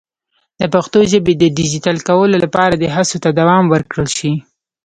د 0.59 0.61
پښتو 0.73 0.99
ژبې 1.11 1.33
د 1.37 1.43
ډیجیټل 1.57 1.97
کولو 2.09 2.35
لپاره 2.43 2.73
دې 2.75 2.89
هڅو 2.95 3.17
ته 3.23 3.29
دوام 3.39 3.63
ورکړل 3.73 4.07
شي. 4.17 4.31